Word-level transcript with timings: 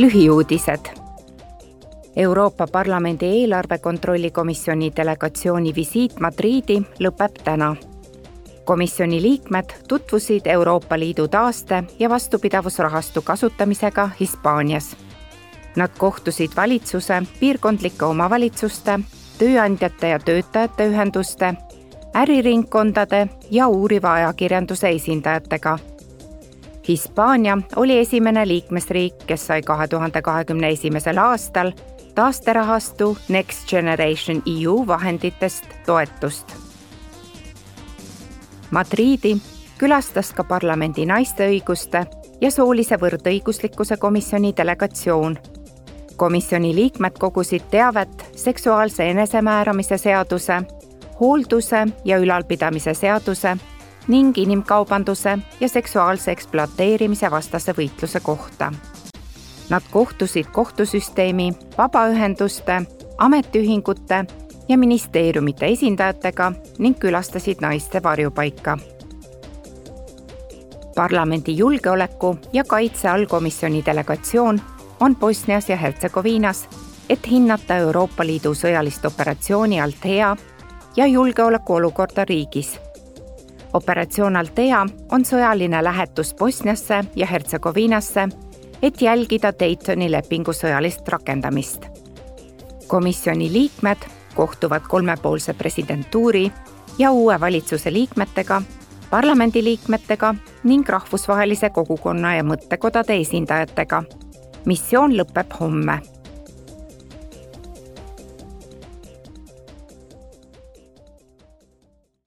lühiuudised. 0.00 0.86
Euroopa 2.16 2.66
Parlamendi 2.66 3.26
eelarve 3.26 3.78
kontrolli 3.78 4.30
komisjoni 4.30 4.92
delegatsiooni 4.96 5.74
visiit 5.74 6.20
Madriidi 6.20 6.82
lõpeb 7.00 7.42
täna. 7.44 7.76
komisjoni 8.64 9.22
liikmed 9.22 9.64
tutvusid 9.88 10.46
Euroopa 10.46 10.98
Liidu 10.98 11.28
taaste- 11.28 11.84
ja 11.98 12.10
vastupidavusrahastu 12.10 13.22
kasutamisega 13.22 14.10
Hispaanias. 14.20 14.96
Nad 15.76 15.90
kohtusid 15.98 16.50
valitsuse, 16.56 17.22
piirkondlike 17.40 18.04
omavalitsuste, 18.04 19.00
tööandjate 19.38 20.08
ja 20.08 20.18
töötajate 20.18 20.86
ühenduste, 20.86 21.54
äriringkondade 22.14 23.28
ja 23.50 23.68
uuriva 23.68 24.12
ajakirjanduse 24.12 24.88
esindajatega 24.88 25.78
Hispaania 26.90 27.58
oli 27.76 27.98
esimene 27.98 28.48
liikmesriik, 28.48 29.14
kes 29.26 29.46
sai 29.46 29.62
kahe 29.62 29.88
tuhande 29.88 30.22
kahekümne 30.22 30.68
esimesel 30.68 31.18
aastal 31.22 31.70
taasterahastu 32.14 33.18
Next 33.28 33.68
Generation 33.68 34.42
EU 34.46 34.86
vahenditest 34.86 35.64
toetust. 35.86 36.56
Madriidi 38.70 39.36
külastas 39.78 40.32
ka 40.34 40.44
parlamendi 40.44 41.06
naiste 41.06 41.46
õiguste 41.46 42.04
ja 42.40 42.50
soolise 42.50 42.98
võrdõiguslikkuse 42.98 43.96
komisjoni 43.96 44.52
delegatsioon. 44.56 45.38
komisjoni 46.16 46.74
liikmed 46.74 47.18
kogusid 47.18 47.70
teavet 47.70 48.30
seksuaalse 48.36 49.10
enesemääramise 49.10 49.98
seaduse, 49.98 50.62
hoolduse 51.20 51.86
ja 52.04 52.18
ülalpidamise 52.18 52.94
seaduse 52.94 53.56
ning 54.08 54.38
inimkaubanduse 54.38 55.38
ja 55.60 55.68
seksuaalse 55.68 56.30
ekspluateerimise 56.30 57.30
vastase 57.30 57.72
võitluse 57.72 58.20
kohta. 58.20 58.72
Nad 59.70 59.82
kohtusid 59.90 60.46
kohtusüsteemi, 60.52 61.52
vabaühenduste, 61.78 62.82
ametiühingute 63.18 64.24
ja 64.68 64.78
ministeeriumite 64.78 65.66
esindajatega 65.66 66.52
ning 66.78 66.98
külastasid 66.98 67.60
naiste 67.60 68.02
varjupaika. 68.02 68.78
parlamendi 70.94 71.56
julgeoleku 71.56 72.36
ja 72.52 72.64
kaitse 72.64 73.08
allkomisjoni 73.08 73.82
delegatsioon 73.86 74.60
on 75.00 75.16
Bosnias 75.16 75.68
ja 75.68 75.76
Hertsegoviinas, 75.76 76.68
et 77.08 77.30
hinnata 77.30 77.76
Euroopa 77.76 78.26
Liidu 78.26 78.54
sõjalist 78.54 79.06
operatsiooni 79.06 79.80
Althea 79.80 80.36
ja 80.96 81.06
julgeolekuolukorda 81.06 82.24
riigis 82.24 82.80
operatsioon 83.72 84.36
Altea 84.36 84.86
on 85.12 85.24
sõjaline 85.24 85.84
lähetus 85.84 86.34
Bosniasse 86.34 87.04
ja 87.16 87.26
Hertsegoviinasse, 87.26 88.28
et 88.82 89.02
jälgida 89.02 89.52
Daytoni 89.60 90.10
lepingu 90.10 90.52
sõjalist 90.52 91.08
rakendamist. 91.08 91.86
komisjoni 92.86 93.52
liikmed 93.52 93.98
kohtuvad 94.34 94.82
kolmepoolse 94.88 95.54
presidentuuri 95.54 96.52
ja 96.98 97.10
uue 97.10 97.40
valitsuse 97.40 97.92
liikmetega, 97.92 98.62
parlamendiliikmetega 99.10 100.34
ning 100.64 100.88
rahvusvahelise 100.88 101.70
kogukonna 101.70 102.34
ja 102.34 102.42
mõttekodade 102.42 103.20
esindajatega. 103.20 104.02
missioon 104.64 105.12
lõpeb 105.12 105.60
homme 105.60 106.00